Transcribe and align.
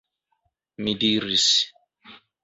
Mi 0.87 0.95
diris. 1.03 1.45